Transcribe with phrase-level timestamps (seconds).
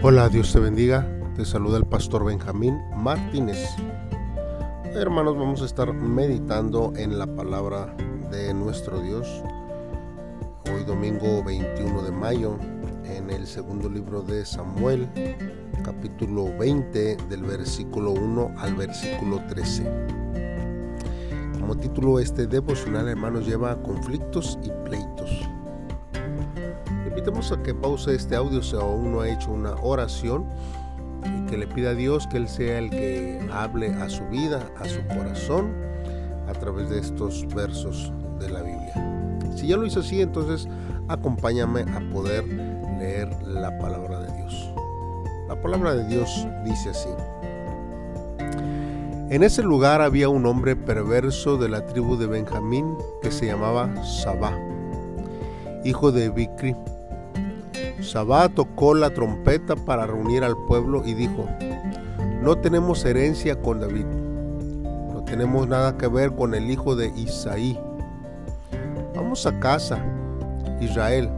[0.00, 1.04] Hola, Dios te bendiga.
[1.34, 3.74] Te saluda el pastor Benjamín Martínez.
[4.94, 7.96] Hermanos, vamos a estar meditando en la palabra
[8.30, 9.26] de nuestro Dios.
[10.72, 12.56] Hoy domingo 21 de mayo,
[13.06, 15.08] en el segundo libro de Samuel,
[15.82, 20.06] capítulo 20, del versículo 1 al versículo 13.
[21.58, 25.47] Como título este devocional, hermanos, lleva conflictos y pleitos
[27.28, 30.46] invitamos a que pause este audio si aún no ha hecho una oración
[31.26, 34.66] y que le pida a Dios que Él sea el que hable a su vida,
[34.78, 35.74] a su corazón,
[36.48, 38.94] a través de estos versos de la Biblia.
[39.54, 40.68] Si ya lo hizo así, entonces
[41.08, 42.46] acompáñame a poder
[42.98, 44.72] leer la palabra de Dios.
[45.48, 47.10] La palabra de Dios dice así.
[49.28, 54.02] En ese lugar había un hombre perverso de la tribu de Benjamín que se llamaba
[54.02, 54.58] Sabá,
[55.84, 56.74] hijo de Bicri
[58.00, 61.46] Sabá tocó la trompeta para reunir al pueblo y dijo,
[62.42, 64.06] no tenemos herencia con David,
[65.12, 67.78] no tenemos nada que ver con el hijo de Isaí.
[69.16, 69.98] Vamos a casa,
[70.80, 71.28] Israel,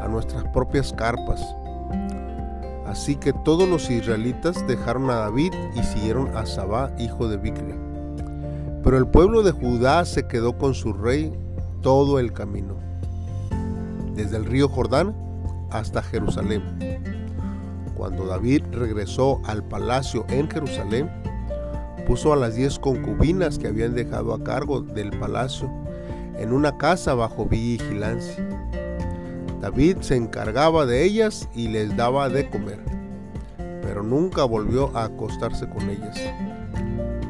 [0.00, 1.42] a nuestras propias carpas.
[2.86, 7.74] Así que todos los israelitas dejaron a David y siguieron a Sabá, hijo de Bicri.
[8.82, 11.38] Pero el pueblo de Judá se quedó con su rey
[11.82, 12.76] todo el camino.
[14.14, 15.27] Desde el río Jordán
[15.70, 16.62] hasta Jerusalén.
[17.94, 21.10] Cuando David regresó al palacio en Jerusalén,
[22.06, 25.70] puso a las diez concubinas que habían dejado a cargo del palacio
[26.38, 28.48] en una casa bajo vigilancia.
[29.60, 32.80] David se encargaba de ellas y les daba de comer,
[33.82, 36.16] pero nunca volvió a acostarse con ellas.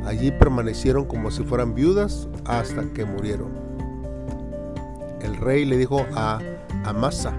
[0.04, 3.52] Allí permanecieron como si fueran viudas hasta que murieron.
[5.22, 6.38] El rey le dijo a
[6.84, 7.34] Amasa,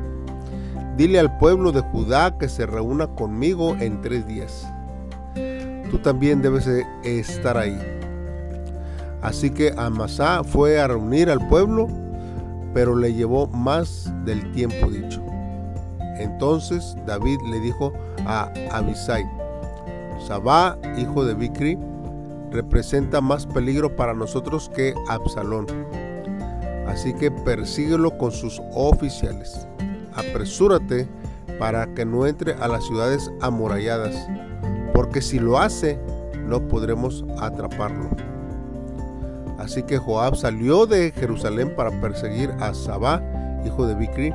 [0.99, 4.67] Dile al pueblo de Judá que se reúna conmigo en tres días.
[5.89, 6.67] Tú también debes
[7.05, 7.79] estar ahí.
[9.21, 11.87] Así que Amasá fue a reunir al pueblo,
[12.73, 15.23] pero le llevó más del tiempo dicho.
[16.17, 17.93] Entonces David le dijo
[18.25, 19.23] a Abisai,
[20.27, 21.77] Sabá, hijo de Bicri,
[22.51, 25.65] representa más peligro para nosotros que Absalón.
[26.87, 29.65] Así que persíguelo con sus oficiales
[30.19, 31.07] apresúrate
[31.57, 34.15] para que no entre a las ciudades amuralladas,
[34.93, 35.99] porque si lo hace,
[36.47, 38.09] no podremos atraparlo.
[39.57, 43.21] Así que Joab salió de Jerusalén para perseguir a Sabá,
[43.65, 44.33] hijo de Bicri.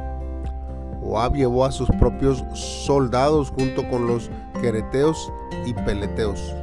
[1.00, 4.30] Joab llevó a sus propios soldados junto con los
[4.60, 5.32] quereteos
[5.64, 6.54] y peleteos.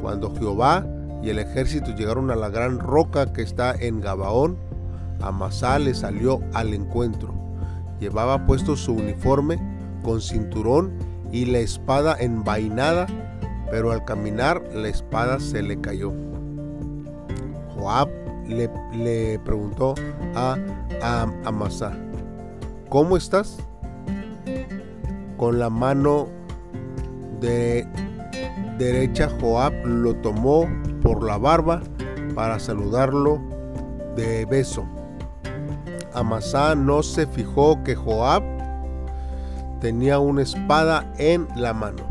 [0.00, 0.86] Cuando Jehová
[1.20, 4.56] y el ejército llegaron a la gran roca que está en Gabaón,
[5.20, 7.41] Amasá le salió al encuentro
[8.02, 9.60] Llevaba puesto su uniforme
[10.02, 10.90] con cinturón
[11.30, 13.06] y la espada envainada,
[13.70, 16.12] pero al caminar la espada se le cayó.
[17.76, 18.08] Joab
[18.48, 19.94] le, preguntó
[20.34, 20.56] a,
[21.00, 21.26] a
[22.88, 23.58] ¿cómo estás?
[25.36, 26.26] Con la mano
[27.40, 27.86] de
[28.78, 30.68] derecha Joab lo tomó
[31.02, 31.80] por la barba
[32.34, 33.40] para saludarlo
[34.16, 34.88] de beso.
[36.14, 38.42] Amasá no se fijó que Joab
[39.80, 42.02] tenía una espada en la mano.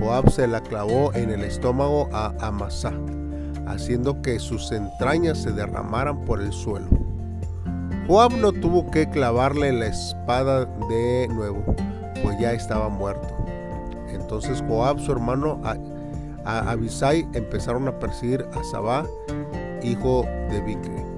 [0.00, 2.92] Joab se la clavó en el estómago a Amasá,
[3.66, 6.88] haciendo que sus entrañas se derramaran por el suelo.
[8.06, 11.64] Joab no tuvo que clavarle la espada de nuevo,
[12.22, 13.34] pues ya estaba muerto.
[14.08, 15.60] Entonces Joab, su hermano
[16.44, 19.04] Abisai, empezaron a perseguir a Sabá,
[19.82, 21.15] hijo de Bicre.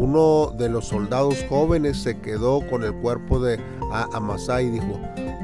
[0.00, 3.58] Uno de los soldados jóvenes se quedó con el cuerpo de
[4.12, 5.00] Amasá y dijo,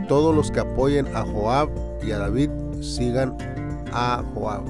[0.06, 1.70] todos los que apoyen a Joab
[2.06, 2.50] y a David
[2.81, 3.37] sigan
[3.93, 4.62] a Joab.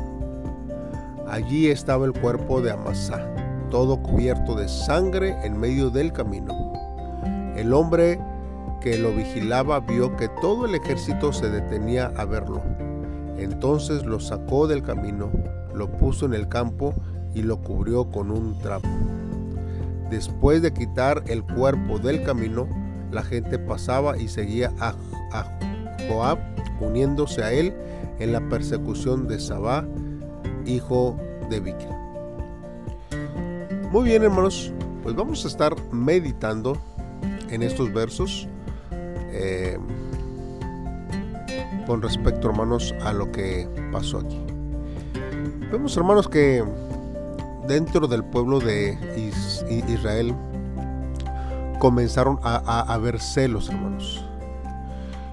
[1.28, 3.28] Allí estaba el cuerpo de Amasá,
[3.70, 6.72] todo cubierto de sangre en medio del camino.
[7.54, 8.18] El hombre
[8.80, 12.62] que lo vigilaba vio que todo el ejército se detenía a verlo.
[13.36, 15.30] Entonces lo sacó del camino,
[15.74, 16.94] lo puso en el campo
[17.34, 18.88] y lo cubrió con un trapo.
[20.14, 22.68] Después de quitar el cuerpo del camino,
[23.10, 24.94] la gente pasaba y seguía a,
[26.08, 26.38] Joab,
[26.80, 27.74] uniéndose a él
[28.20, 29.84] en la persecución de Sabá,
[30.66, 31.18] hijo
[31.50, 31.88] de Bikri.
[33.90, 34.72] Muy bien, hermanos,
[35.02, 36.78] pues vamos a estar meditando
[37.50, 38.46] en estos versos
[39.32, 39.76] eh,
[41.88, 44.40] con respecto, hermanos, a lo que pasó aquí.
[45.72, 46.62] Vemos, hermanos, que
[47.66, 48.98] dentro del pueblo de
[49.88, 50.34] Israel
[51.78, 54.24] comenzaron a, haber celos, hermanos.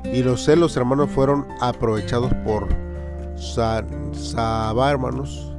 [0.03, 2.67] Y los celos, hermanos, fueron aprovechados por
[3.35, 5.53] Sabá, hermanos,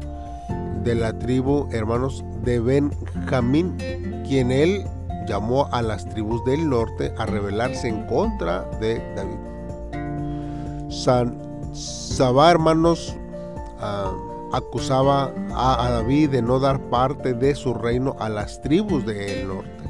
[0.85, 3.77] de la tribu, hermanos, de Benjamín,
[4.29, 4.85] quien él
[5.27, 10.91] llamó a las tribus del norte a rebelarse en contra de David.
[10.91, 11.39] San
[11.73, 13.17] Sabá, hermanos,
[13.81, 14.13] ah,
[14.53, 19.85] acusaba a, David de no dar parte de su reino a las tribus del norte,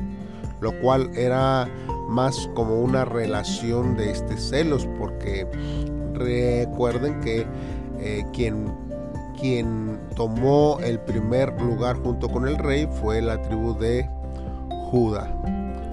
[0.61, 1.69] lo cual era
[2.09, 5.47] más como una relación de este celos, porque
[6.15, 7.47] recuerden que
[7.99, 8.73] eh, quien,
[9.39, 14.09] quien tomó el primer lugar junto con el rey fue la tribu de
[14.91, 15.35] Judá.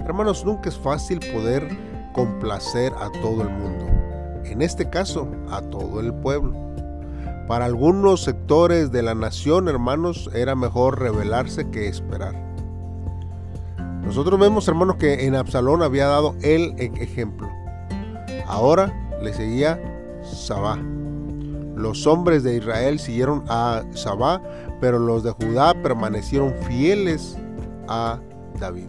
[0.04, 1.68] Hermanos, nunca es fácil poder
[2.12, 3.86] complacer a todo el mundo,
[4.44, 6.69] en este caso a todo el pueblo.
[7.46, 12.34] Para algunos sectores de la nación, hermanos, era mejor rebelarse que esperar.
[14.04, 17.48] Nosotros vemos, hermanos, que en Absalón había dado el e-, ejemplo.
[18.46, 18.92] Ahora
[19.22, 19.80] le seguía
[20.22, 20.78] Sabá.
[21.76, 24.42] Los hombres de Israel siguieron a Sabá,
[24.80, 27.38] pero los de Judá permanecieron fieles
[27.88, 28.18] a
[28.58, 28.88] David.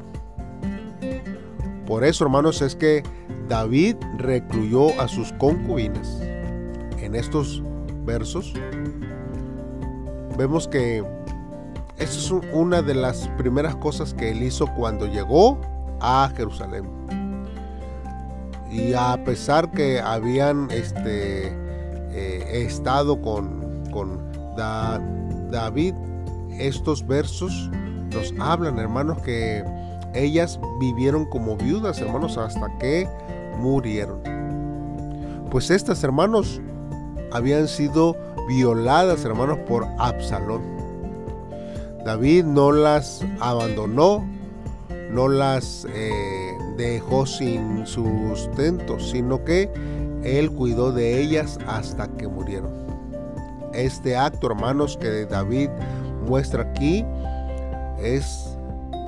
[1.86, 3.04] Por eso, hermanos, es que
[3.48, 6.22] David recluyó a sus concubinas.
[7.00, 7.64] En estos
[8.12, 8.54] versos,
[10.38, 11.02] vemos que
[11.98, 15.58] esa es una de las primeras cosas que él hizo cuando llegó
[16.02, 16.90] a Jerusalén.
[18.70, 21.48] Y a pesar que habían este,
[22.12, 24.20] eh, estado con, con
[24.58, 25.94] David,
[26.60, 27.70] estos versos
[28.14, 29.64] nos hablan, hermanos, que
[30.14, 33.08] ellas vivieron como viudas, hermanos, hasta que
[33.58, 34.20] murieron.
[35.50, 36.62] Pues estas, hermanos,
[37.32, 38.16] habían sido
[38.48, 40.62] violadas, hermanos, por Absalón.
[42.06, 44.26] David no las abandonó,
[45.12, 49.70] no las eh, dejó sin sustento, sino que
[50.24, 52.72] él cuidó de ellas hasta que murieron.
[53.74, 55.70] Este acto, hermanos, que David
[56.28, 57.06] muestra aquí
[58.00, 58.58] es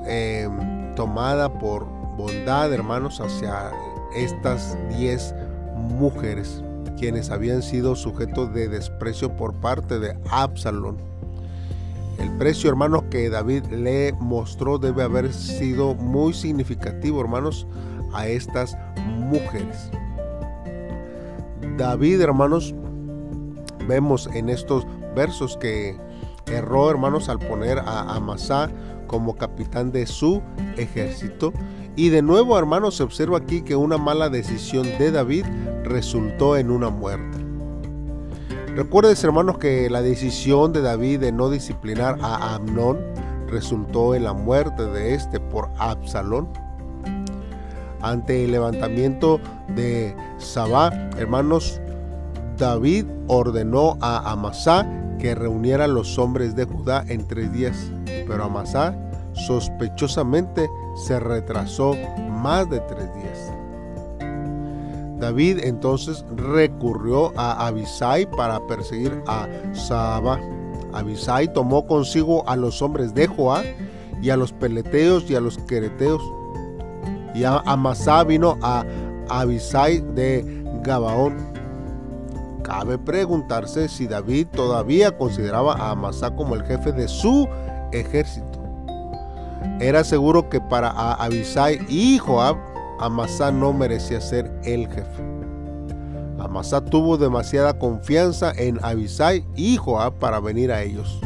[0.05, 0.47] eh,
[0.95, 1.85] tomada por
[2.15, 3.71] bondad, hermanos, hacia
[4.15, 5.33] estas diez
[5.75, 6.63] mujeres
[6.97, 10.97] quienes habían sido sujetos de desprecio por parte de Absalón.
[12.19, 17.67] El precio, hermanos, que David le mostró debe haber sido muy significativo, hermanos,
[18.13, 19.89] a estas mujeres.
[21.77, 22.75] David, hermanos,
[23.87, 24.85] vemos en estos
[25.15, 25.97] versos que
[26.45, 28.69] erró, hermanos, al poner a Amasá
[29.07, 30.41] como capitán de su
[30.77, 31.51] ejército.
[31.95, 35.45] Y de nuevo, hermanos, se observa aquí que una mala decisión de David
[35.83, 37.37] resultó en una muerte.
[38.75, 42.97] Recuerdes, hermanos, que la decisión de David de no disciplinar a Amnón
[43.47, 46.49] resultó en la muerte de este por Absalón.
[48.01, 49.39] Ante el levantamiento
[49.75, 51.79] de Sabá, hermanos,
[52.57, 54.87] David ordenó a Amasá
[55.19, 57.91] que reuniera a los hombres de Judá en tres días,
[58.27, 58.97] pero Amasá
[59.33, 61.95] sospechosamente se retrasó
[62.30, 63.53] más de tres días.
[65.19, 70.39] David entonces recurrió a Abisai para perseguir a Saba.
[70.91, 73.63] Abisai tomó consigo a los hombres de Joá
[74.21, 76.21] y a los peleteos y a los quereteos.
[77.33, 78.83] Y Amasá vino a
[79.29, 81.36] Abisai de Gabaón.
[82.63, 87.48] Cabe preguntarse si David todavía consideraba a Amasá como el jefe de su
[87.93, 88.52] ejército.
[89.83, 92.55] Era seguro que para Abisai y Joab
[93.01, 95.21] Amasá no merecía ser el jefe.
[96.39, 101.19] Amasá tuvo demasiada confianza en Abisai y Joab para venir a ellos.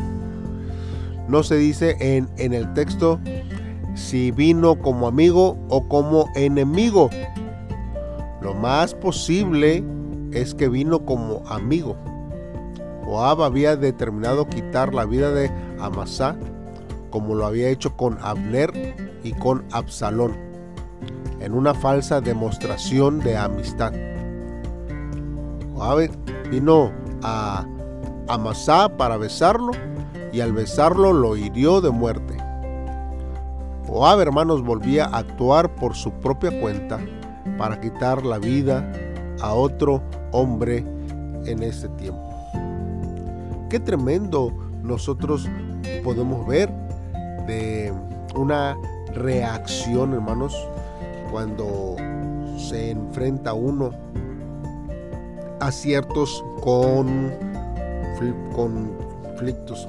[1.27, 3.19] No se dice en, en el texto
[3.93, 7.11] si vino como amigo o como enemigo.
[8.41, 9.83] Lo más posible
[10.31, 11.95] es que vino como amigo.
[13.05, 16.35] Joab había determinado quitar la vida de Amasá
[17.09, 20.47] como lo había hecho con Abner y con Absalón
[21.39, 23.93] en una falsa demostración de amistad.
[25.75, 26.09] Joab
[26.49, 27.65] vino a
[28.27, 29.71] Amasá para besarlo
[30.33, 32.37] y al besarlo lo hirió de muerte.
[33.87, 36.99] Joab, hermanos, volvía a actuar por su propia cuenta
[37.57, 38.91] para quitar la vida
[39.41, 40.83] a otro hombre
[41.45, 42.27] en ese tiempo.
[43.69, 45.47] Qué tremendo nosotros
[46.03, 46.87] podemos ver
[47.48, 47.94] de
[48.36, 48.77] una
[49.13, 50.56] reacción, hermanos,
[51.32, 51.96] cuando
[52.58, 53.92] se enfrenta uno
[55.60, 57.32] a ciertos con,
[58.54, 59.88] conflictos.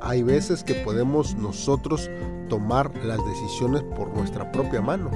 [0.00, 2.10] Hay veces que podemos nosotros
[2.48, 5.10] tomar las decisiones por nuestra propia mano,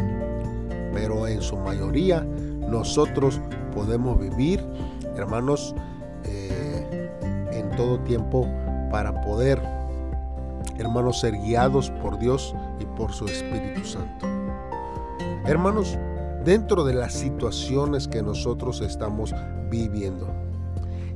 [0.93, 3.41] pero en su mayoría nosotros
[3.75, 4.65] podemos vivir,
[5.17, 5.75] hermanos,
[6.25, 7.11] eh,
[7.53, 8.49] en todo tiempo
[8.91, 9.61] para poder,
[10.79, 14.27] hermanos, ser guiados por Dios y por su Espíritu Santo.
[15.45, 15.99] Hermanos,
[16.45, 19.35] dentro de las situaciones que nosotros estamos
[19.71, 20.29] viviendo,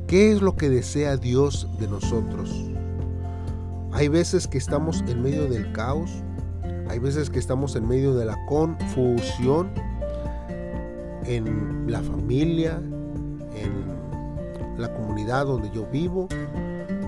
[0.06, 2.50] ¿qué es lo que desea Dios de nosotros?
[3.92, 6.10] Hay veces que estamos en medio del caos,
[6.88, 9.70] hay veces que estamos en medio de la confusión
[11.24, 12.80] en la familia,
[13.54, 16.28] en la comunidad donde yo vivo,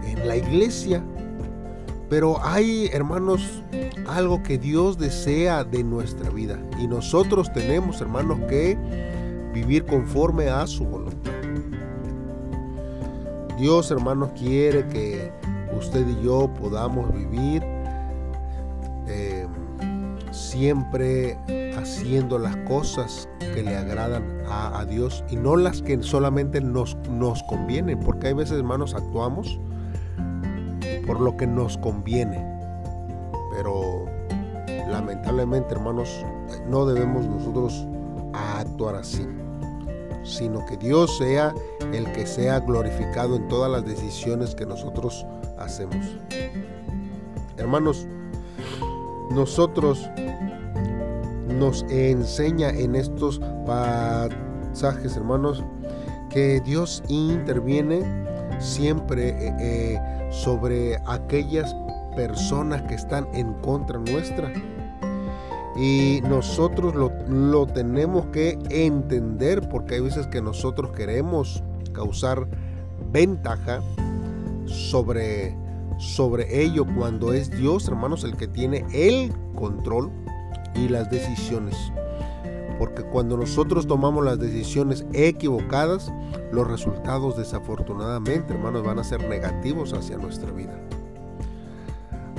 [0.05, 1.03] en la iglesia.
[2.13, 3.63] Pero hay, hermanos,
[4.07, 6.59] algo que Dios desea de nuestra vida.
[6.79, 8.77] Y nosotros tenemos, hermanos, que
[9.55, 11.33] vivir conforme a su voluntad.
[13.59, 15.33] Dios, hermanos, quiere que
[15.75, 17.63] usted y yo podamos vivir
[20.33, 21.39] siempre
[21.79, 27.43] haciendo las cosas que le agradan a, Dios y no las que solamente nos, nos
[27.45, 29.59] convienen, porque hay veces, hermanos, actuamos
[31.07, 32.45] por lo que nos conviene,
[33.55, 34.05] pero
[34.89, 36.25] lamentablemente, hermanos,
[36.69, 37.87] no debemos nosotros
[38.33, 39.27] actuar así,
[40.23, 41.55] sino que Dios sea
[41.93, 45.27] el que sea glorificado en todas las decisiones que nosotros
[45.59, 46.19] hacemos.
[47.57, 48.07] Hermanos,
[49.31, 50.09] nosotros
[51.49, 55.63] nos enseña en estos pasajes, hermanos,
[56.31, 58.22] que Dios interviene
[58.63, 60.01] siempre eh, eh,
[60.31, 61.75] sobre aquellas
[62.17, 64.53] personas que están en contra nuestra.
[65.77, 72.47] Y nosotros lo, lo, tenemos que entender porque hay veces que nosotros queremos causar
[73.11, 73.81] ventaja
[74.67, 75.57] sobre,
[75.99, 80.11] sobre ello cuando es Dios, hermanos, el que tiene el control
[80.75, 81.77] y las decisiones.
[82.83, 86.13] Porque cuando nosotros tomamos las decisiones equivocadas,
[86.51, 90.77] los resultados desafortunadamente, hermanos, van a ser negativos hacia nuestra vida.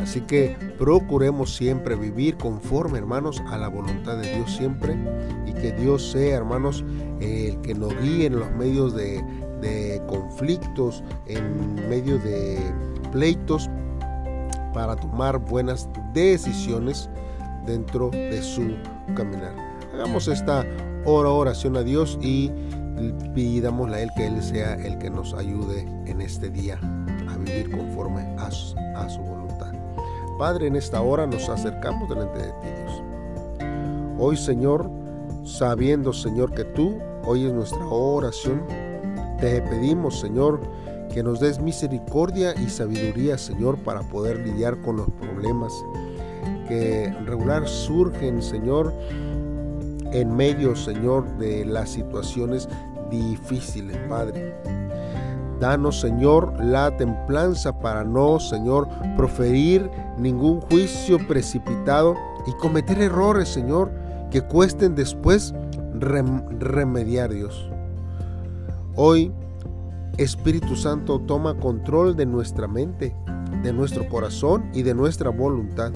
[0.01, 4.97] Así que procuremos siempre vivir conforme, hermanos, a la voluntad de Dios siempre
[5.47, 6.83] y que Dios sea, hermanos,
[7.21, 9.23] el que nos guíe en los medios de,
[9.61, 12.59] de conflictos, en medio de
[13.13, 13.69] pleitos,
[14.73, 17.09] para tomar buenas decisiones
[17.65, 18.73] dentro de su
[19.15, 19.72] caminar.
[19.93, 20.65] Hagamos esta
[21.05, 22.51] hora oración a Dios y
[23.35, 26.79] pidámosle a Él que Él sea el que nos ayude en este día
[27.29, 29.71] a vivir conforme a su, a su voluntad.
[30.39, 33.03] Padre, en esta hora nos acercamos delante de ti, Dios.
[34.17, 34.89] Hoy, Señor,
[35.43, 38.63] sabiendo, Señor, que tú oyes nuestra oración,
[39.39, 40.59] te pedimos, Señor,
[41.13, 45.71] que nos des misericordia y sabiduría, Señor, para poder lidiar con los problemas
[46.67, 48.93] que regular surgen, Señor,
[50.13, 52.69] en medio, Señor, de las situaciones
[53.09, 54.55] difíciles, Padre.
[55.59, 62.15] Danos, Señor, la templanza para no, Señor, proferir ningún juicio precipitado
[62.47, 63.91] y cometer errores, Señor,
[64.29, 65.53] que cuesten después
[65.99, 67.69] remediar, Dios.
[68.95, 69.31] Hoy,
[70.17, 73.15] Espíritu Santo, toma control de nuestra mente,
[73.63, 75.91] de nuestro corazón y de nuestra voluntad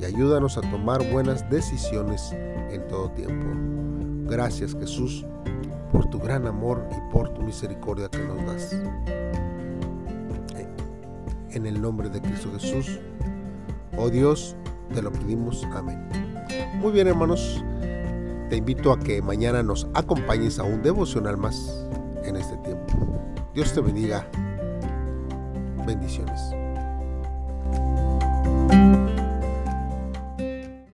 [0.00, 2.34] y ayúdanos a tomar buenas decisiones
[2.70, 3.46] en todo tiempo.
[4.28, 5.24] Gracias Jesús
[5.92, 8.76] por tu gran amor y por tu misericordia que nos das.
[11.50, 13.00] En el nombre de Cristo Jesús,
[13.96, 14.56] oh Dios,
[14.92, 15.64] te lo pedimos.
[15.74, 16.06] Amén.
[16.80, 17.64] Muy bien hermanos,
[18.50, 21.86] te invito a que mañana nos acompañes a un devocional más
[22.24, 22.92] en este tiempo.
[23.54, 24.26] Dios te bendiga.
[25.86, 26.55] Bendiciones.